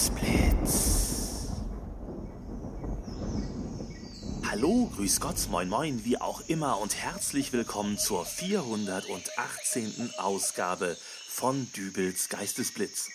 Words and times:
Geistesblitz. 0.00 1.48
Hallo, 4.50 4.90
grüß 4.96 5.20
Gott, 5.20 5.36
moin 5.50 5.68
moin, 5.68 6.06
wie 6.06 6.18
auch 6.18 6.40
immer 6.48 6.80
und 6.80 6.96
herzlich 6.96 7.52
willkommen 7.52 7.98
zur 7.98 8.24
418. 8.24 10.14
Ausgabe 10.16 10.96
von 11.28 11.70
Dübels 11.74 12.30
Geistesblitz. 12.30 13.10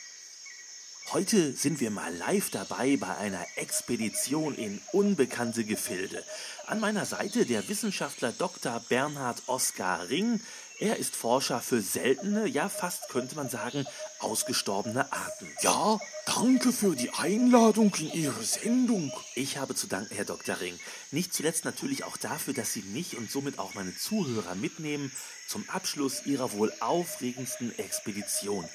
Heute 1.11 1.53
sind 1.53 1.79
wir 1.79 1.91
mal 1.91 2.13
live 2.15 2.49
dabei 2.49 2.97
bei 2.97 3.15
einer 3.17 3.45
Expedition 3.57 4.55
in 4.55 4.81
unbekannte 4.91 5.63
Gefilde. 5.63 6.23
An 6.65 6.79
meiner 6.79 7.05
Seite 7.05 7.45
der 7.45 7.69
Wissenschaftler 7.69 8.31
Dr. 8.31 8.81
Bernhard 8.89 9.43
Oskar 9.45 10.09
Ring. 10.09 10.41
Er 10.79 10.97
ist 10.97 11.15
Forscher 11.15 11.61
für 11.61 11.81
seltene, 11.81 12.47
ja 12.47 12.69
fast 12.69 13.07
könnte 13.09 13.35
man 13.35 13.49
sagen, 13.49 13.85
ausgestorbene 14.19 15.09
Arten. 15.13 15.47
Ja, 15.61 15.99
danke 16.25 16.73
für 16.73 16.95
die 16.95 17.11
Einladung 17.11 17.93
in 17.99 18.11
Ihre 18.11 18.43
Sendung. 18.43 19.13
Ich 19.35 19.57
habe 19.57 19.75
zu 19.75 19.85
danken, 19.85 20.15
Herr 20.15 20.25
Dr. 20.25 20.59
Ring. 20.59 20.77
Nicht 21.11 21.35
zuletzt 21.35 21.65
natürlich 21.65 22.03
auch 22.03 22.17
dafür, 22.17 22.55
dass 22.55 22.73
Sie 22.73 22.81
mich 22.81 23.15
und 23.15 23.29
somit 23.29 23.59
auch 23.59 23.75
meine 23.75 23.95
Zuhörer 23.95 24.55
mitnehmen 24.55 25.11
zum 25.47 25.69
Abschluss 25.69 26.25
Ihrer 26.25 26.51
wohl 26.53 26.73
aufregendsten 26.79 27.77
Expedition. 27.77 28.67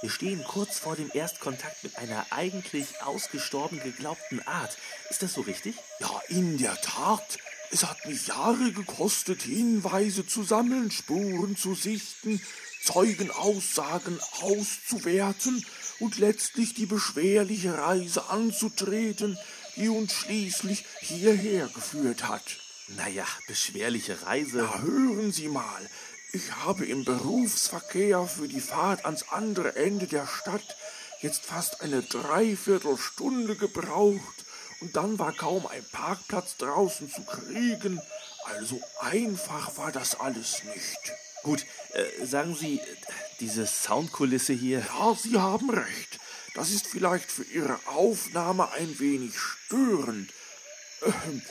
Wir 0.00 0.10
stehen 0.10 0.44
kurz 0.44 0.78
vor 0.78 0.96
dem 0.96 1.10
Erstkontakt 1.14 1.82
mit 1.82 1.96
einer 1.96 2.26
eigentlich 2.30 3.02
ausgestorben 3.02 3.80
geglaubten 3.80 4.46
Art. 4.46 4.76
Ist 5.10 5.22
das 5.22 5.32
so 5.32 5.40
richtig? 5.40 5.76
Ja, 6.00 6.20
in 6.28 6.58
der 6.58 6.80
Tat. 6.80 7.38
Es 7.70 7.84
hat 7.84 8.06
mich 8.06 8.26
Jahre 8.26 8.72
gekostet, 8.72 9.42
Hinweise 9.42 10.26
zu 10.26 10.42
sammeln, 10.42 10.90
Spuren 10.90 11.56
zu 11.56 11.74
sichten, 11.74 12.40
Zeugenaussagen 12.82 14.20
auszuwerten 14.42 15.64
und 16.00 16.18
letztlich 16.18 16.74
die 16.74 16.86
beschwerliche 16.86 17.76
Reise 17.78 18.28
anzutreten, 18.28 19.38
die 19.76 19.88
uns 19.88 20.12
schließlich 20.12 20.84
hierher 21.00 21.68
geführt 21.68 22.28
hat. 22.28 22.58
Naja, 22.88 23.26
beschwerliche 23.48 24.22
Reise. 24.22 24.58
Ja, 24.58 24.80
hören 24.80 25.32
Sie 25.32 25.48
mal, 25.48 25.88
ich 26.34 26.52
habe 26.64 26.84
im 26.84 27.04
Berufsverkehr 27.04 28.26
für 28.26 28.48
die 28.48 28.60
Fahrt 28.60 29.04
ans 29.04 29.24
andere 29.30 29.76
Ende 29.76 30.06
der 30.06 30.26
Stadt 30.26 30.76
jetzt 31.20 31.44
fast 31.44 31.80
eine 31.80 32.02
Dreiviertelstunde 32.02 33.54
gebraucht 33.54 34.44
und 34.80 34.96
dann 34.96 35.18
war 35.18 35.32
kaum 35.32 35.66
ein 35.66 35.84
Parkplatz 35.92 36.56
draußen 36.56 37.10
zu 37.10 37.24
kriegen. 37.24 38.00
Also 38.44 38.80
einfach 39.00 39.76
war 39.78 39.92
das 39.92 40.18
alles 40.18 40.64
nicht. 40.64 41.12
Gut, 41.44 41.64
äh, 41.92 42.26
sagen 42.26 42.56
Sie, 42.56 42.80
diese 43.38 43.66
Soundkulisse 43.66 44.52
hier. 44.52 44.80
Ja, 44.80 45.14
Sie 45.14 45.38
haben 45.38 45.70
recht. 45.70 46.18
Das 46.54 46.70
ist 46.70 46.86
vielleicht 46.86 47.30
für 47.30 47.44
Ihre 47.44 47.78
Aufnahme 47.86 48.72
ein 48.72 48.98
wenig 48.98 49.38
störend. 49.38 50.30
Ähm, 51.02 51.42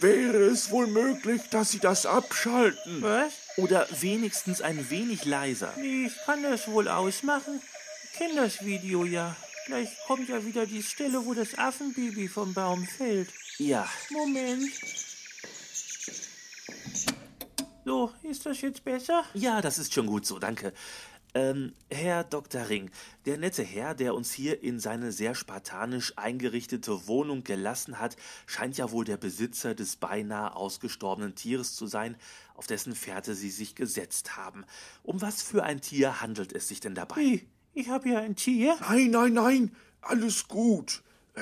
wäre 0.00 0.44
es 0.44 0.70
wohl 0.70 0.86
möglich, 0.86 1.42
dass 1.50 1.72
Sie 1.72 1.80
das 1.80 2.06
abschalten? 2.06 3.02
Was? 3.02 3.32
Oder 3.56 3.86
wenigstens 4.00 4.60
ein 4.60 4.90
wenig 4.90 5.24
leiser. 5.24 5.76
Ich 5.78 6.12
kann 6.24 6.42
das 6.42 6.68
wohl 6.68 6.88
ausmachen. 6.88 7.60
Ich 8.04 8.18
kenne 8.18 8.36
das 8.36 8.64
Video 8.64 9.04
ja. 9.04 9.36
Gleich 9.66 9.88
kommt 10.06 10.28
ja 10.28 10.44
wieder 10.44 10.66
die 10.66 10.82
Stelle, 10.82 11.24
wo 11.24 11.34
das 11.34 11.56
Affenbaby 11.56 12.28
vom 12.28 12.52
Baum 12.52 12.86
fällt. 12.86 13.30
Ja. 13.58 13.88
Moment. 14.10 14.70
So, 17.84 18.12
ist 18.22 18.44
das 18.46 18.60
jetzt 18.60 18.84
besser? 18.84 19.24
Ja, 19.34 19.60
das 19.60 19.78
ist 19.78 19.92
schon 19.92 20.06
gut 20.06 20.26
so, 20.26 20.38
danke. 20.38 20.72
Ähm, 21.36 21.72
Herr 21.90 22.22
Dr. 22.22 22.68
Ring, 22.68 22.92
der 23.26 23.38
nette 23.38 23.64
Herr, 23.64 23.96
der 23.96 24.14
uns 24.14 24.32
hier 24.32 24.62
in 24.62 24.78
seine 24.78 25.10
sehr 25.10 25.34
spartanisch 25.34 26.12
eingerichtete 26.16 27.08
Wohnung 27.08 27.42
gelassen 27.42 27.98
hat, 27.98 28.16
scheint 28.46 28.76
ja 28.76 28.92
wohl 28.92 29.04
der 29.04 29.16
Besitzer 29.16 29.74
des 29.74 29.96
beinahe 29.96 30.54
ausgestorbenen 30.54 31.34
Tieres 31.34 31.74
zu 31.74 31.88
sein, 31.88 32.16
auf 32.54 32.68
dessen 32.68 32.94
Fährte 32.94 33.34
Sie 33.34 33.50
sich 33.50 33.74
gesetzt 33.74 34.36
haben. 34.36 34.64
Um 35.02 35.20
was 35.22 35.42
für 35.42 35.64
ein 35.64 35.80
Tier 35.80 36.20
handelt 36.20 36.52
es 36.52 36.68
sich 36.68 36.78
denn 36.78 36.94
dabei? 36.94 37.16
Wie? 37.16 37.48
Ich 37.72 37.88
habe 37.88 38.10
ja 38.10 38.20
ein 38.20 38.36
Tier? 38.36 38.76
Nein, 38.88 39.10
nein, 39.10 39.32
nein, 39.32 39.76
alles 40.02 40.46
gut. 40.46 41.02
Äh, 41.34 41.40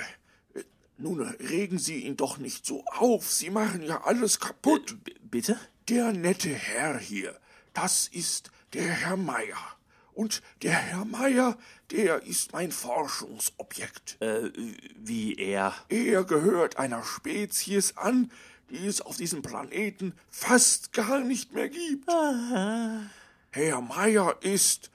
äh, 0.58 0.64
nun 0.96 1.20
regen 1.20 1.78
Sie 1.78 2.06
ihn 2.06 2.16
doch 2.16 2.38
nicht 2.38 2.64
so 2.64 2.82
auf. 2.86 3.30
Sie 3.30 3.50
machen 3.50 3.82
ja 3.82 4.02
alles 4.04 4.40
kaputt. 4.40 4.96
Äh, 5.06 5.12
bitte? 5.20 5.58
Der 5.90 6.12
nette 6.12 6.48
Herr 6.48 6.98
hier, 6.98 7.38
das 7.74 8.08
ist 8.08 8.50
der 8.72 8.88
Herr 8.88 9.18
Meier. 9.18 9.76
Und 10.14 10.42
der 10.62 10.72
Herr 10.72 11.04
Meier, 11.04 11.56
der 11.90 12.22
ist 12.22 12.52
mein 12.52 12.70
Forschungsobjekt. 12.70 14.20
Äh, 14.20 14.50
wie 14.96 15.34
er? 15.34 15.74
Er 15.88 16.24
gehört 16.24 16.76
einer 16.76 17.02
Spezies 17.02 17.96
an, 17.96 18.30
die 18.70 18.86
es 18.86 19.00
auf 19.00 19.16
diesem 19.16 19.42
Planeten 19.42 20.14
fast 20.30 20.92
gar 20.92 21.20
nicht 21.20 21.52
mehr 21.52 21.68
gibt. 21.68 22.08
Aha. 22.08 23.02
Herr 23.50 23.80
Meier 23.80 24.36
ist 24.40 24.90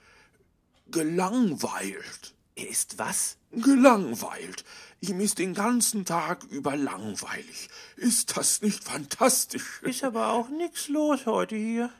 gelangweilt. 0.90 2.34
Er 2.56 2.68
ist 2.68 2.98
was? 2.98 3.36
Gelangweilt. 3.52 4.64
Ihm 5.00 5.20
ist 5.20 5.38
den 5.38 5.54
ganzen 5.54 6.04
Tag 6.04 6.42
über 6.50 6.76
langweilig. 6.76 7.68
Ist 7.96 8.36
das 8.36 8.62
nicht 8.62 8.82
fantastisch? 8.82 9.80
Ist 9.82 10.02
aber 10.02 10.32
auch 10.32 10.48
nix 10.48 10.88
los 10.88 11.26
heute 11.26 11.54
hier. 11.54 11.90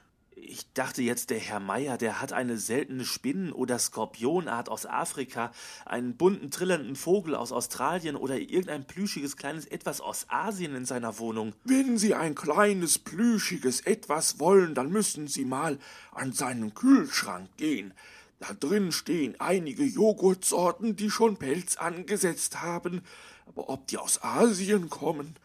Ich 0.42 0.72
dachte 0.72 1.02
jetzt, 1.02 1.30
der 1.30 1.38
Herr 1.38 1.60
Meier, 1.60 1.98
der 1.98 2.20
hat 2.20 2.32
eine 2.32 2.58
seltene 2.58 3.04
Spinnen- 3.04 3.52
oder 3.52 3.78
Skorpionart 3.78 4.68
aus 4.68 4.86
Afrika, 4.86 5.52
einen 5.84 6.16
bunten, 6.16 6.50
trillernden 6.50 6.96
Vogel 6.96 7.34
aus 7.34 7.52
Australien 7.52 8.16
oder 8.16 8.38
irgendein 8.38 8.86
plüschiges 8.86 9.36
kleines 9.36 9.66
Etwas 9.66 10.00
aus 10.00 10.26
Asien 10.28 10.74
in 10.74 10.84
seiner 10.84 11.18
Wohnung. 11.18 11.54
Wenn 11.64 11.98
Sie 11.98 12.14
ein 12.14 12.34
kleines, 12.34 12.98
plüschiges 12.98 13.80
Etwas 13.80 14.38
wollen, 14.38 14.74
dann 14.74 14.90
müssen 14.90 15.26
Sie 15.26 15.44
mal 15.44 15.78
an 16.12 16.32
seinen 16.32 16.74
Kühlschrank 16.74 17.48
gehen. 17.56 17.92
Da 18.40 18.54
drin 18.54 18.92
stehen 18.92 19.34
einige 19.40 19.84
Joghurtsorten, 19.84 20.94
die 20.94 21.10
schon 21.10 21.36
Pelz 21.36 21.76
angesetzt 21.76 22.62
haben. 22.62 23.02
Aber 23.46 23.68
ob 23.68 23.86
die 23.88 23.98
aus 23.98 24.22
Asien 24.22 24.88
kommen? 24.88 25.36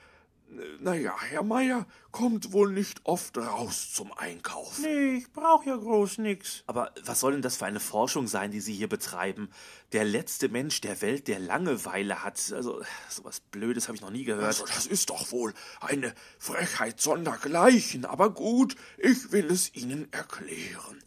Naja, 0.79 1.15
Herr 1.29 1.43
Meier 1.43 1.85
kommt 2.11 2.53
wohl 2.53 2.71
nicht 2.71 3.01
oft 3.05 3.37
raus 3.37 3.93
zum 3.93 4.11
Einkauf. 4.13 4.79
Nee, 4.79 5.15
ich 5.15 5.31
brauch 5.31 5.65
ja 5.65 5.75
groß 5.75 6.19
nix. 6.19 6.63
Aber 6.67 6.91
was 7.03 7.19
soll 7.19 7.33
denn 7.33 7.41
das 7.41 7.57
für 7.57 7.65
eine 7.65 7.79
Forschung 7.79 8.27
sein, 8.27 8.51
die 8.51 8.59
Sie 8.59 8.73
hier 8.73 8.89
betreiben? 8.89 9.49
Der 9.91 10.03
letzte 10.03 10.49
Mensch 10.49 10.81
der 10.81 11.01
Welt, 11.01 11.27
der 11.27 11.39
Langeweile 11.39 12.23
hat. 12.23 12.51
Also, 12.53 12.83
sowas 13.09 13.39
Blödes 13.39 13.87
habe 13.87 13.95
ich 13.95 14.01
noch 14.01 14.11
nie 14.11 14.23
gehört. 14.23 14.45
Also, 14.45 14.65
das 14.65 14.85
ist 14.85 15.09
doch 15.09 15.31
wohl 15.31 15.53
eine 15.81 16.13
Frechheit 16.39 17.01
sondergleichen. 17.01 18.05
Aber 18.05 18.29
gut, 18.31 18.75
ich 18.97 19.31
will 19.31 19.45
es 19.51 19.73
Ihnen 19.75 20.11
erklären. 20.11 21.03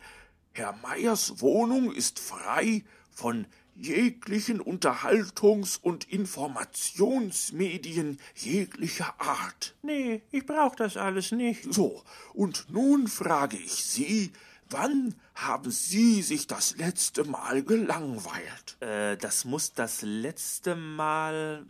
Herr 0.53 0.75
Meyers 0.83 1.41
Wohnung 1.41 1.93
ist 1.93 2.19
frei 2.19 2.85
von 3.11 3.47
jeglichen 3.77 4.61
Unterhaltungs- 4.61 5.79
und 5.81 6.11
Informationsmedien 6.11 8.19
jeglicher 8.35 9.15
Art. 9.21 9.77
Nee, 9.83 10.23
ich 10.31 10.47
brauch 10.47 10.75
das 10.75 10.97
alles 10.97 11.33
nicht. 11.33 11.73
So, 11.73 12.03
und 12.33 12.67
nun 12.71 13.09
frage 13.09 13.57
ich 13.57 13.85
Sie, 13.85 14.33
wann 14.71 15.15
haben 15.35 15.71
Sie 15.71 16.23
sich 16.23 16.47
das 16.47 16.77
letzte 16.77 17.25
Mal 17.25 17.63
gelangweilt? 17.63 18.77
Äh, 18.81 19.17
das 19.17 19.45
muss 19.45 19.73
das 19.73 20.03
letzte 20.03 20.77
Mal. 20.77 21.67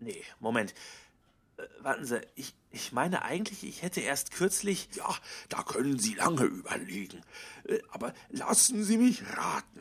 Nee, 0.00 0.22
Moment. 0.40 0.74
Äh, 1.56 1.62
warten 1.80 2.04
Sie, 2.04 2.20
ich, 2.34 2.54
ich 2.70 2.92
meine 2.92 3.22
eigentlich, 3.22 3.64
ich 3.64 3.82
hätte 3.82 4.00
erst 4.00 4.32
kürzlich. 4.32 4.88
Ja, 4.94 5.14
da 5.48 5.62
können 5.62 5.98
Sie 5.98 6.14
lange 6.14 6.44
überlegen. 6.44 7.20
Äh, 7.64 7.78
aber 7.90 8.14
lassen 8.30 8.84
Sie 8.84 8.98
mich 8.98 9.22
raten. 9.36 9.80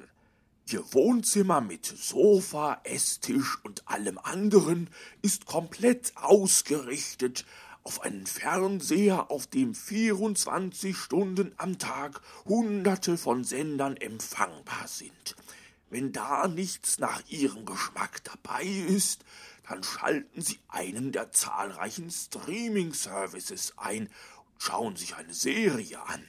Ihr 0.74 0.92
Wohnzimmer 0.92 1.62
mit 1.62 1.86
Sofa, 1.86 2.82
Esstisch 2.84 3.60
und 3.64 3.88
allem 3.88 4.18
anderen 4.18 4.90
ist 5.22 5.46
komplett 5.46 6.14
ausgerichtet 6.16 7.46
auf 7.84 8.02
einen 8.02 8.26
Fernseher, 8.26 9.30
auf 9.30 9.46
dem 9.46 9.76
24 9.76 10.98
Stunden 10.98 11.54
am 11.58 11.78
Tag 11.78 12.22
hunderte 12.46 13.20
von 13.20 13.44
Sendern 13.44 13.98
empfangbar 13.98 14.88
sind. 14.88 15.36
Wenn 15.92 16.12
da 16.12 16.48
nichts 16.48 16.98
nach 16.98 17.22
Ihrem 17.28 17.68
Geschmack 17.68 18.24
dabei 18.24 18.64
ist, 18.64 19.24
dann 19.70 19.84
schalten 19.84 20.42
Sie 20.42 20.58
einen 20.70 21.12
der 21.12 21.32
zahlreichen 21.32 22.10
Streaming-Services 22.10 23.74
ein 23.78 24.08
und 24.08 24.64
schauen 24.64 24.96
sich 24.96 25.16
eine 25.18 25.36
Serie 25.36 26.02
an. 26.02 26.28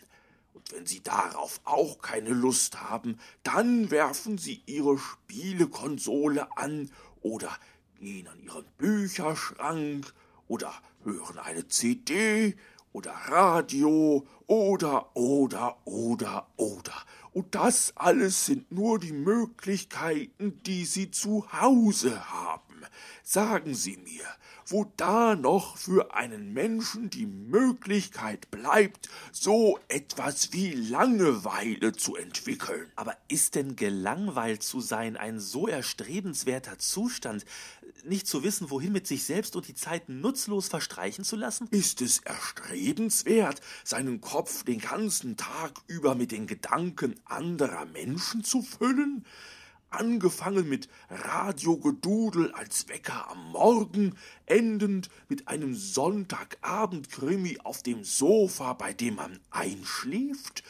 Und 0.55 0.73
wenn 0.73 0.87
Sie 0.87 1.03
darauf 1.03 1.61
auch 1.65 2.01
keine 2.01 2.31
Lust 2.31 2.81
haben, 2.81 3.19
dann 3.43 3.91
werfen 3.91 4.39
Sie 4.39 4.62
Ihre 4.67 4.99
Spielekonsole 4.99 6.56
an 6.56 6.91
oder 7.23 7.51
gehen 7.99 8.29
an 8.29 8.41
Ihren 8.41 8.65
Bücherschrank 8.79 10.15
oder 10.47 10.73
hören 11.03 11.39
eine 11.39 11.67
CD 11.69 12.56
oder 12.93 13.11
Radio 13.11 14.27
oder 14.47 15.17
oder 15.17 15.77
oder 15.85 16.47
oder 16.57 16.95
Und 17.33 17.57
das 17.57 17.93
alles 17.97 18.47
sind 18.47 18.71
nur 18.71 19.00
die 19.00 19.12
Möglichkeiten, 19.12 20.62
die 20.62 20.85
Sie 20.85 21.11
zu 21.11 21.53
Hause 21.53 22.31
haben. 22.31 22.85
Sagen 23.25 23.75
Sie 23.75 23.97
mir, 23.97 24.25
wo 24.66 24.90
da 24.96 25.34
noch 25.34 25.76
für 25.76 26.14
einen 26.14 26.52
Menschen 26.52 27.11
die 27.11 27.26
Möglichkeit 27.26 28.50
bleibt, 28.50 29.08
so 29.32 29.78
etwas 29.88 30.52
wie 30.52 30.72
Langeweile 30.72 31.93
zu 31.93 32.16
entwickeln. 32.16 32.90
Aber 32.96 33.16
ist 33.28 33.55
denn 33.55 33.76
gelangweilt 33.76 34.62
zu 34.62 34.81
sein 34.81 35.16
ein 35.16 35.40
so 35.40 35.69
erstrebenswerter 35.69 36.78
Zustand, 36.78 37.44
nicht 38.05 38.26
zu 38.26 38.43
wissen, 38.43 38.70
wohin 38.70 38.93
mit 38.93 39.06
sich 39.06 39.25
selbst 39.25 39.56
und 39.56 39.69
die 39.69 39.75
Zeit 39.75 40.08
nutzlos 40.08 40.69
verstreichen 40.69 41.25
zu 41.25 41.37
lassen? 41.37 41.69
Ist 41.70 42.02
es 42.02 42.19
erstrebenswert, 42.19 43.61
seinen 43.82 44.20
Kopf 44.20 44.64
den 44.64 44.81
ganzen 44.81 45.37
Tag 45.37 45.81
über 45.87 46.14
mit 46.14 46.32
den 46.32 46.46
Gedanken 46.46 47.14
anderer 47.25 47.87
Menschen 47.87 48.44
zu 48.44 48.62
füllen? 48.62 49.25
Angefangen 49.94 50.69
mit 50.69 50.88
Radiogedudel 51.08 52.52
als 52.52 52.88
Wecker 52.88 53.31
am 53.31 53.52
Morgen, 53.52 54.17
endend 54.46 55.08
mit 55.29 55.49
einem 55.49 55.75
Sonntagabendkrimi 55.75 57.58
auf 57.62 57.82
dem 57.82 58.05
Sofa, 58.05 58.73
bei 58.73 58.93
dem 58.93 59.17
man 59.17 59.41
einschläft, 59.50 60.64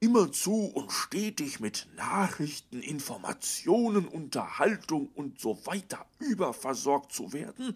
immerzu 0.00 0.66
und 0.66 0.92
stetig 0.92 1.60
mit 1.60 1.88
Nachrichten, 1.96 2.80
Informationen, 2.80 4.06
Unterhaltung 4.06 5.08
und 5.14 5.40
so 5.40 5.64
weiter 5.66 6.06
überversorgt 6.18 7.12
zu 7.12 7.32
werden, 7.32 7.74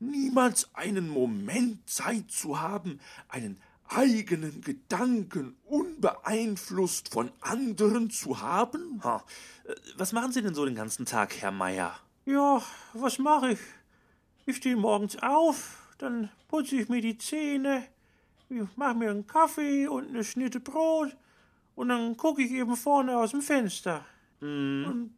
niemals 0.00 0.74
einen 0.74 1.08
Moment 1.08 1.88
Zeit 1.88 2.30
zu 2.30 2.60
haben, 2.60 3.00
einen 3.28 3.60
eigenen 3.88 4.60
Gedanken 4.60 5.56
unbeeinflusst 5.64 7.10
von 7.12 7.30
anderen 7.40 8.10
zu 8.10 8.40
haben? 8.40 9.02
Ha. 9.04 9.24
Was 9.96 10.12
machen 10.12 10.32
Sie 10.32 10.42
denn 10.42 10.54
so 10.54 10.64
den 10.64 10.74
ganzen 10.74 11.06
Tag, 11.06 11.34
Herr 11.40 11.50
Meier? 11.50 11.94
Ja, 12.26 12.62
was 12.92 13.18
mache 13.18 13.52
ich? 13.52 13.58
Ich 14.46 14.56
stehe 14.56 14.76
morgens 14.76 15.16
auf, 15.22 15.94
dann 15.98 16.30
putze 16.48 16.76
ich 16.76 16.88
mir 16.88 17.00
die 17.00 17.18
Zähne, 17.18 17.84
ich 18.48 18.76
mache 18.76 18.94
mir 18.94 19.10
einen 19.10 19.26
Kaffee 19.26 19.86
und 19.88 20.08
eine 20.08 20.24
Schnitte 20.24 20.60
Brot 20.60 21.16
und 21.74 21.88
dann 21.88 22.16
gucke 22.16 22.42
ich 22.42 22.52
eben 22.52 22.76
vorne 22.76 23.16
aus 23.16 23.30
dem 23.30 23.42
Fenster. 23.42 24.04
Hm. 24.40 24.84
Und 24.86 25.14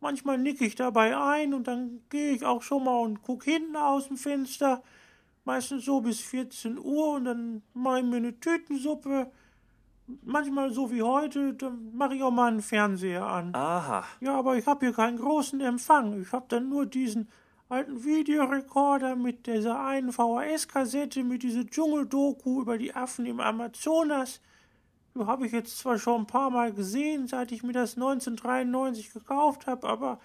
manchmal 0.00 0.38
nicke 0.38 0.64
ich 0.64 0.74
dabei 0.74 1.16
ein 1.16 1.54
und 1.54 1.68
dann 1.68 2.00
gehe 2.08 2.32
ich 2.32 2.44
auch 2.44 2.62
schon 2.62 2.84
mal 2.84 2.98
und 2.98 3.22
gucke 3.22 3.50
hinten 3.50 3.76
aus 3.76 4.08
dem 4.08 4.16
Fenster 4.16 4.82
meistens 5.44 5.84
so 5.84 6.00
bis 6.00 6.20
14 6.20 6.78
Uhr 6.78 7.14
und 7.14 7.24
dann 7.24 7.62
mache 7.74 8.00
ich 8.00 8.04
mir 8.04 8.16
eine 8.16 8.38
Tütensuppe. 8.38 9.30
Manchmal 10.24 10.70
so 10.72 10.90
wie 10.90 11.02
heute, 11.02 11.54
dann 11.54 11.94
mache 11.94 12.16
ich 12.16 12.22
auch 12.22 12.30
mal 12.30 12.48
einen 12.50 12.62
Fernseher 12.62 13.26
an. 13.26 13.54
Aha. 13.54 14.04
Ja, 14.20 14.38
aber 14.38 14.56
ich 14.56 14.66
habe 14.66 14.86
hier 14.86 14.94
keinen 14.94 15.18
großen 15.18 15.60
Empfang. 15.60 16.20
Ich 16.20 16.32
habe 16.32 16.46
dann 16.48 16.68
nur 16.68 16.86
diesen 16.86 17.28
alten 17.68 18.04
Videorekorder 18.04 19.16
mit 19.16 19.46
dieser 19.46 19.82
einen 19.82 20.12
VHS-Kassette 20.12 21.24
mit 21.24 21.42
dieser 21.42 21.64
Dschungeldoku 21.64 22.60
über 22.60 22.76
die 22.76 22.94
Affen 22.94 23.24
im 23.24 23.40
Amazonas. 23.40 24.42
Die 25.14 25.24
habe 25.24 25.46
ich 25.46 25.52
jetzt 25.52 25.78
zwar 25.78 25.98
schon 25.98 26.22
ein 26.22 26.26
paar 26.26 26.50
Mal 26.50 26.72
gesehen, 26.72 27.26
seit 27.28 27.50
ich 27.50 27.62
mir 27.62 27.72
das 27.72 27.94
1993 27.94 29.12
gekauft 29.12 29.66
habe, 29.66 29.88
aber 29.88 30.20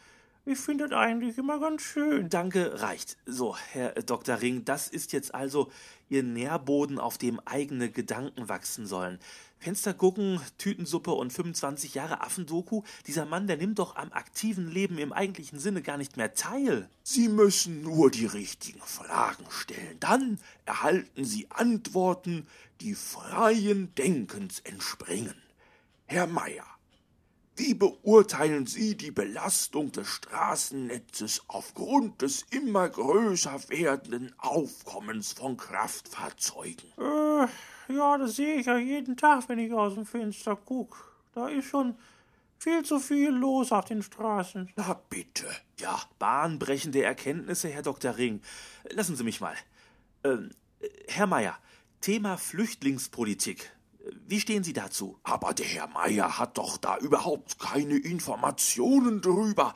ich 0.48 0.60
finde 0.60 0.88
das 0.88 0.98
eigentlich 0.98 1.38
immer 1.38 1.60
ganz 1.60 1.82
schön. 1.82 2.30
Danke, 2.30 2.82
reicht. 2.82 3.18
So, 3.26 3.56
Herr 3.72 3.92
Dr. 3.94 4.42
Ring, 4.42 4.64
das 4.64 4.88
ist 4.88 5.12
jetzt 5.12 5.36
also 5.36 5.70
Ihr 6.10 6.24
Nährboden, 6.24 7.00
auf 7.00 7.18
dem 7.18 7.42
eigene 7.46 7.92
Gedanken 7.92 8.48
wachsen 8.48 8.88
sollen. 8.88 9.20
Fenster 9.60 9.94
gucken, 9.94 10.40
Tütensuppe 10.58 11.12
und 11.12 11.34
25 11.34 11.96
Jahre 11.96 12.22
Affendoku. 12.22 12.84
Dieser 13.08 13.26
Mann, 13.26 13.48
der 13.48 13.58
nimmt 13.58 13.80
doch 13.80 13.96
am 13.96 14.14
aktiven 14.14 14.70
Leben 14.72 14.98
im 15.00 15.12
eigentlichen 15.12 15.60
Sinne 15.60 15.82
gar 15.82 15.98
nicht 15.98 16.16
mehr 16.16 16.34
teil. 16.34 16.90
Sie 17.04 17.28
müssen 17.28 17.82
nur 17.82 18.10
die 18.10 18.28
richtigen 18.28 18.82
Fragen 18.82 19.46
stellen. 19.50 19.98
Dann 20.00 20.40
erhalten 20.66 21.26
Sie 21.26 21.48
Antworten, 21.50 22.48
die 22.80 22.94
freien 22.94 23.94
Denkens 23.96 24.60
entspringen. 24.60 25.36
Herr 26.06 26.28
Meier, 26.28 26.66
wie 27.58 27.74
beurteilen 27.74 28.68
Sie 28.68 28.96
die 28.96 29.12
Belastung 29.12 29.92
des 29.92 30.08
Straßennetzes 30.08 31.44
aufgrund 31.48 32.22
des 32.22 32.46
immer 32.52 32.88
größer 32.88 33.70
werdenden 33.70 34.34
Aufkommens 34.38 35.34
von 35.34 35.58
Kraftfahrzeugen? 35.58 36.92
Äh, 36.98 37.48
ja, 37.94 38.18
das 38.18 38.36
sehe 38.36 38.56
ich 38.56 38.68
ja 38.68 38.78
jeden 38.78 39.18
Tag, 39.18 39.50
wenn 39.50 39.60
ich 39.60 39.74
aus 39.74 39.96
dem 39.96 40.06
Fenster 40.06 40.56
gucke. 40.56 40.98
Da 41.34 41.48
ist 41.48 41.66
schon 41.66 41.96
viel 42.60 42.84
zu 42.84 43.00
viel 43.00 43.30
los 43.30 43.72
auf 43.72 43.86
den 43.86 44.04
Straßen. 44.04 44.70
Na 44.76 45.00
bitte. 45.10 45.48
Ja, 45.80 46.00
bahnbrechende 46.20 47.04
Erkenntnisse, 47.04 47.70
Herr 47.70 47.84
Dr. 47.84 48.18
Ring. 48.18 48.42
Lassen 48.90 49.16
Sie 49.16 49.24
mich 49.24 49.42
mal. 49.42 49.56
Ähm, 50.24 50.52
Herr 51.08 51.28
Meier, 51.28 51.58
Thema 52.02 52.38
Flüchtlingspolitik. 52.38 53.72
Wie 54.28 54.40
stehen 54.40 54.64
Sie 54.64 54.74
dazu? 54.74 55.20
Aber 55.24 55.54
der 55.54 55.66
Herr 55.66 55.88
Meier 55.88 56.38
hat 56.38 56.58
doch 56.58 56.78
da 56.78 56.98
überhaupt 56.98 57.60
keine 57.60 57.98
Informationen 57.98 59.22
drüber, 59.22 59.74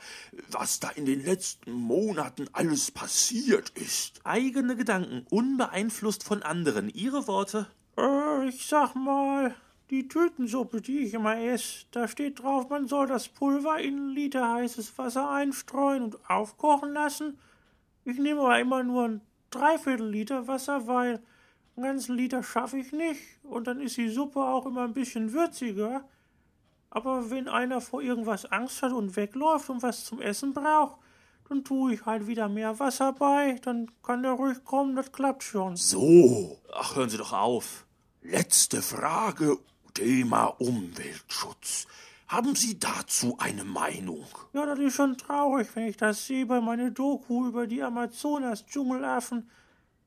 was 0.50 0.80
da 0.80 0.90
in 0.90 1.06
den 1.06 1.24
letzten 1.24 1.72
Monaten 1.72 2.48
alles 2.52 2.90
passiert 2.90 3.70
ist. 3.70 4.20
Eigene 4.24 4.76
Gedanken, 4.76 5.26
unbeeinflusst 5.30 6.24
von 6.24 6.42
anderen. 6.42 6.88
Ihre 6.88 7.26
Worte? 7.26 7.66
Äh, 7.96 8.48
ich 8.48 8.66
sag 8.66 8.94
mal, 8.94 9.54
die 9.90 10.08
Tütensuppe, 10.08 10.80
die 10.80 11.00
ich 11.00 11.14
immer 11.14 11.36
esse, 11.38 11.84
da 11.90 12.08
steht 12.08 12.40
drauf, 12.40 12.70
man 12.70 12.88
soll 12.88 13.06
das 13.06 13.28
Pulver 13.28 13.78
in 13.78 13.96
einen 13.96 14.08
Liter 14.10 14.54
heißes 14.54 14.96
Wasser 14.96 15.30
einstreuen 15.30 16.02
und 16.04 16.30
aufkochen 16.30 16.94
lassen. 16.94 17.38
Ich 18.04 18.18
nehme 18.18 18.40
aber 18.40 18.58
immer 18.58 18.82
nur 18.82 19.04
ein 19.04 19.20
Dreiviertel 19.50 20.08
Liter 20.08 20.48
Wasser, 20.48 20.86
weil 20.86 21.22
einen 21.76 21.86
ganzen 21.86 22.16
Liter 22.16 22.42
schaffe 22.42 22.78
ich 22.78 22.92
nicht 22.92 23.20
und 23.42 23.66
dann 23.66 23.80
ist 23.80 23.96
die 23.96 24.08
Suppe 24.08 24.40
auch 24.40 24.66
immer 24.66 24.84
ein 24.84 24.92
bisschen 24.92 25.32
würziger. 25.32 26.04
Aber 26.90 27.30
wenn 27.30 27.48
einer 27.48 27.80
vor 27.80 28.02
irgendwas 28.02 28.44
Angst 28.46 28.82
hat 28.82 28.92
und 28.92 29.16
wegläuft 29.16 29.70
und 29.70 29.82
was 29.82 30.04
zum 30.04 30.20
Essen 30.20 30.52
braucht, 30.52 30.98
dann 31.48 31.64
tue 31.64 31.94
ich 31.94 32.04
halt 32.04 32.26
wieder 32.26 32.48
mehr 32.48 32.78
Wasser 32.78 33.12
bei, 33.12 33.58
dann 33.62 33.90
kann 34.02 34.22
der 34.22 34.32
ruhig 34.32 34.62
kommen, 34.64 34.96
das 34.96 35.12
klappt 35.12 35.42
schon. 35.42 35.76
So. 35.76 36.58
Ach, 36.72 36.96
hören 36.96 37.08
Sie 37.08 37.16
doch 37.16 37.32
auf. 37.32 37.86
Letzte 38.20 38.82
Frage, 38.82 39.58
Thema 39.94 40.46
Umweltschutz. 40.58 41.86
Haben 42.28 42.54
Sie 42.54 42.78
dazu 42.78 43.36
eine 43.38 43.64
Meinung? 43.64 44.24
Ja, 44.54 44.64
das 44.64 44.78
ist 44.78 44.94
schon 44.94 45.18
traurig, 45.18 45.68
wenn 45.74 45.88
ich 45.88 45.96
das 45.96 46.26
sehe 46.26 46.46
bei 46.46 46.60
meiner 46.60 46.90
Doku 46.90 47.46
über 47.46 47.66
die 47.66 47.82
Amazonas-Dschungelaffen 47.82 49.50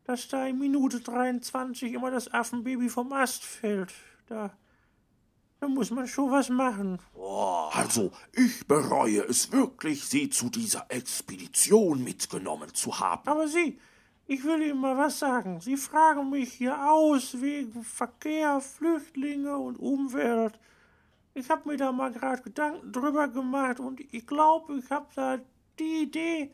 dass 0.06 0.28
da 0.28 0.46
in 0.46 0.60
Minute 0.60 1.00
23 1.00 1.94
immer 1.94 2.12
das 2.12 2.32
Affenbaby 2.32 2.90
vom 2.90 3.12
Ast 3.12 3.44
fällt. 3.44 3.94
Da, 4.28 4.52
da 5.60 5.68
muss 5.68 5.92
man 5.92 6.08
schon 6.08 6.32
was 6.32 6.50
machen. 6.50 7.00
Oh, 7.16 7.70
also, 7.72 8.12
ich 8.34 8.66
bereue 8.68 9.22
es 9.22 9.52
wirklich, 9.52 10.06
Sie 10.06 10.30
zu 10.30 10.50
dieser 10.50 10.86
Expedition 10.90 12.04
mitgenommen 12.04 12.74
zu 12.74 13.00
haben. 13.00 13.28
Aber 13.28 13.48
Sie, 13.48 13.80
ich 14.28 14.44
will 14.44 14.62
Ihnen 14.62 14.80
mal 14.80 14.98
was 14.98 15.20
sagen. 15.20 15.60
Sie 15.60 15.78
fragen 15.78 16.30
mich 16.30 16.54
hier 16.54 16.90
aus 16.90 17.42
wegen 17.42 17.84
Verkehr, 17.84 18.62
Flüchtlinge 18.62 19.58
und 19.58 19.78
Umwelt. 19.78 20.60
Ich 21.34 21.50
habe 21.50 21.70
mir 21.70 21.78
da 21.78 21.92
mal 21.92 22.12
gerade 22.12 22.44
Gedanken 22.44 22.92
drüber 22.92 23.28
gemacht 23.28 23.80
und 23.80 24.00
ich 24.14 24.26
glaube, 24.26 24.78
ich 24.78 24.90
habe 24.90 25.08
da 25.16 25.40
die 25.80 26.04
Idee, 26.04 26.52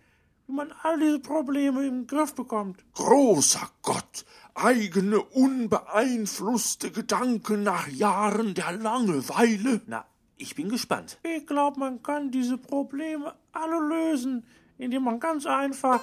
wie 0.52 0.56
man 0.56 0.74
all 0.84 1.00
diese 1.00 1.20
Probleme 1.20 1.86
im 1.88 2.08
Griff 2.08 2.36
bekommt. 2.36 2.84
Großer 2.96 3.70
Gott, 3.82 4.26
eigene 4.54 5.22
unbeeinflusste 5.22 6.92
Gedanken 6.92 7.64
nach 7.64 7.88
Jahren 7.88 8.54
der 8.54 8.74
Langeweile. 8.74 9.82
Na, 9.88 10.06
ich 10.38 10.56
bin 10.56 10.68
gespannt. 10.70 11.20
Ich 11.24 11.48
glaube, 11.48 11.80
man 11.80 12.04
kann 12.04 12.32
diese 12.32 12.58
Probleme 12.58 13.34
alle 13.54 13.80
lösen, 13.80 14.46
indem 14.78 15.04
man 15.04 15.20
ganz 15.20 15.46
einfach. 15.46 16.02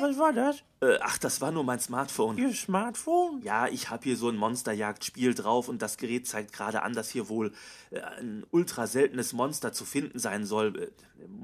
Was 0.00 0.18
war 0.18 0.32
das? 0.32 0.62
Äh, 0.80 0.98
ach, 1.00 1.18
das 1.18 1.40
war 1.40 1.50
nur 1.50 1.64
mein 1.64 1.78
Smartphone. 1.78 2.38
Ihr 2.38 2.54
Smartphone? 2.54 3.42
Ja, 3.42 3.68
ich 3.68 3.90
habe 3.90 4.04
hier 4.04 4.16
so 4.16 4.28
ein 4.28 4.36
Monsterjagdspiel 4.36 5.34
drauf 5.34 5.68
und 5.68 5.82
das 5.82 5.98
Gerät 5.98 6.26
zeigt 6.26 6.52
gerade 6.52 6.82
an, 6.82 6.94
dass 6.94 7.10
hier 7.10 7.28
wohl 7.28 7.52
äh, 7.90 8.00
ein 8.00 8.46
ultra 8.50 8.86
seltenes 8.86 9.32
Monster 9.32 9.72
zu 9.72 9.84
finden 9.84 10.18
sein 10.18 10.44
soll. 10.46 10.92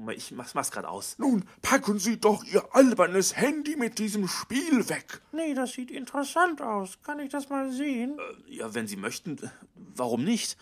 Äh, 0.07 0.13
ich 0.13 0.31
mach's, 0.31 0.55
mach's 0.55 0.71
gerade 0.71 0.89
aus. 0.89 1.19
Nun, 1.19 1.45
packen 1.61 1.99
Sie 1.99 2.19
doch 2.19 2.43
Ihr 2.43 2.63
albernes 2.75 3.35
Handy 3.35 3.75
mit 3.75 3.99
diesem 3.99 4.27
Spiel 4.27 4.89
weg. 4.89 5.21
Nee, 5.31 5.53
das 5.53 5.73
sieht 5.73 5.91
interessant 5.91 6.61
aus. 6.61 6.97
Kann 7.03 7.19
ich 7.19 7.29
das 7.29 7.49
mal 7.49 7.71
sehen? 7.71 8.17
Äh, 8.47 8.55
ja, 8.55 8.73
wenn 8.73 8.87
Sie 8.87 8.97
möchten. 8.97 9.37
Warum 9.75 10.23
nicht? 10.23 10.57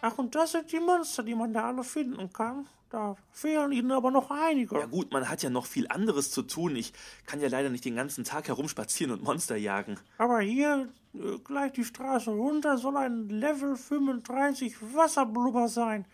Ach, 0.00 0.16
und 0.18 0.34
das 0.34 0.52
sind 0.52 0.70
die 0.72 0.80
Monster, 0.80 1.22
die 1.22 1.34
man 1.34 1.52
da 1.52 1.68
alle 1.68 1.84
finden 1.84 2.32
kann. 2.32 2.66
Da 2.90 3.16
fehlen 3.32 3.72
ihnen 3.72 3.92
aber 3.92 4.10
noch 4.10 4.30
einige. 4.30 4.78
Ja 4.78 4.86
gut, 4.86 5.12
man 5.12 5.28
hat 5.28 5.42
ja 5.42 5.50
noch 5.50 5.66
viel 5.66 5.86
anderes 5.88 6.30
zu 6.30 6.42
tun. 6.42 6.74
Ich 6.76 6.92
kann 7.26 7.40
ja 7.40 7.48
leider 7.48 7.68
nicht 7.68 7.84
den 7.84 7.96
ganzen 7.96 8.24
Tag 8.24 8.48
herumspazieren 8.48 9.12
und 9.12 9.22
Monster 9.22 9.56
jagen. 9.56 9.98
Aber 10.16 10.40
hier, 10.40 10.88
äh, 11.14 11.38
gleich 11.44 11.72
die 11.72 11.84
Straße 11.84 12.30
runter, 12.30 12.78
soll 12.78 12.96
ein 12.96 13.28
Level 13.28 13.76
35 13.76 14.76
Wasserblubber 14.94 15.68
sein. 15.68 16.06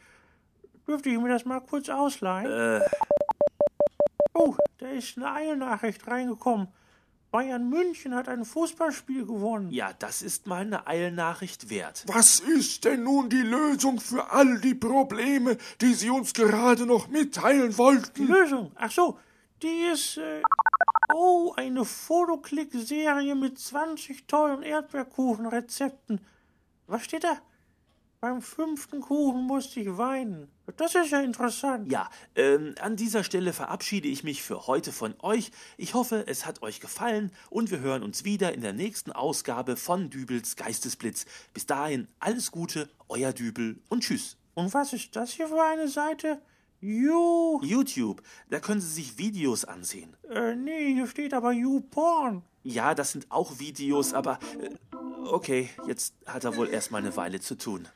Dürfte 0.88 1.10
ich 1.10 1.18
mir 1.18 1.28
das 1.28 1.44
mal 1.44 1.60
kurz 1.60 1.88
ausleihen? 1.88 2.50
Äh, 2.80 2.80
Oh, 4.36 4.56
da 4.78 4.88
ist 4.88 5.16
eine 5.16 5.30
Eilnachricht 5.32 6.04
reingekommen. 6.08 6.66
Bayern 7.34 7.68
München 7.68 8.14
hat 8.14 8.28
ein 8.28 8.44
Fußballspiel 8.44 9.26
gewonnen. 9.26 9.72
ja, 9.72 9.92
das 9.98 10.22
ist 10.22 10.46
mal 10.46 10.60
eine 10.60 10.86
Eilnachricht 10.86 11.68
wert. 11.68 12.04
Was 12.06 12.38
ist 12.38 12.84
denn 12.84 13.02
nun 13.02 13.28
die 13.28 13.42
Lösung 13.42 13.98
für 13.98 14.30
all 14.30 14.60
die 14.60 14.76
Probleme, 14.76 15.58
die 15.80 15.94
Sie 15.94 16.10
uns 16.10 16.32
gerade 16.32 16.86
noch 16.86 17.08
mitteilen 17.08 17.70
Die 17.70 17.78
wollten? 17.78 18.28
Lösung. 18.28 18.70
Ach 18.76 18.92
so, 18.92 19.18
die 19.64 19.86
ist. 19.92 20.18
Äh, 20.18 20.42
oh, 21.12 21.52
eine 21.56 21.84
Fotoklick-Serie 21.84 23.34
mit 23.34 23.58
20 23.58 24.28
tollen 24.28 24.62
Erdbeerkuchenrezepten. 24.62 26.20
Was 26.86 27.02
steht 27.02 27.24
da? 27.24 27.38
Beim 28.24 28.40
fünften 28.40 29.02
Kuchen 29.02 29.42
musste 29.42 29.80
ich 29.80 29.98
weinen. 29.98 30.48
Das 30.78 30.94
ist 30.94 31.10
ja 31.10 31.20
interessant. 31.20 31.92
Ja, 31.92 32.08
ähm, 32.36 32.74
an 32.80 32.96
dieser 32.96 33.22
Stelle 33.22 33.52
verabschiede 33.52 34.08
ich 34.08 34.24
mich 34.24 34.42
für 34.42 34.66
heute 34.66 34.92
von 34.92 35.12
euch. 35.20 35.50
Ich 35.76 35.92
hoffe, 35.92 36.24
es 36.26 36.46
hat 36.46 36.62
euch 36.62 36.80
gefallen 36.80 37.32
und 37.50 37.70
wir 37.70 37.80
hören 37.80 38.02
uns 38.02 38.24
wieder 38.24 38.54
in 38.54 38.62
der 38.62 38.72
nächsten 38.72 39.12
Ausgabe 39.12 39.76
von 39.76 40.08
Dübels 40.08 40.56
Geistesblitz. 40.56 41.26
Bis 41.52 41.66
dahin 41.66 42.08
alles 42.18 42.50
Gute, 42.50 42.88
euer 43.10 43.34
Dübel 43.34 43.78
und 43.90 44.04
tschüss. 44.04 44.38
Und 44.54 44.72
was 44.72 44.94
ist 44.94 45.14
das 45.14 45.32
hier 45.32 45.48
für 45.48 45.62
eine 45.62 45.88
Seite? 45.88 46.40
You. 46.80 47.60
YouTube, 47.62 48.22
da 48.48 48.58
können 48.58 48.80
Sie 48.80 48.88
sich 48.88 49.18
Videos 49.18 49.66
ansehen. 49.66 50.16
Äh, 50.30 50.54
nee, 50.54 50.94
hier 50.94 51.08
steht 51.08 51.34
aber 51.34 51.52
YouPorn. 51.52 52.42
Ja, 52.62 52.94
das 52.94 53.12
sind 53.12 53.30
auch 53.30 53.58
Videos, 53.58 54.14
aber 54.14 54.38
äh, 54.58 54.70
okay, 55.26 55.68
jetzt 55.86 56.14
hat 56.24 56.44
er 56.44 56.56
wohl 56.56 56.70
erstmal 56.70 57.02
eine 57.02 57.14
Weile 57.18 57.38
zu 57.40 57.56
tun. 57.56 57.86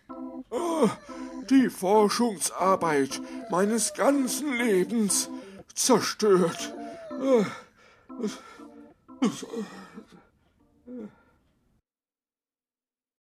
Die 1.50 1.71
Forschungsarbeit 1.71 3.21
meines 3.50 3.95
ganzen 3.95 4.52
Lebens 4.57 5.31
zerstört. 5.75 6.75
Äh, 7.21 7.45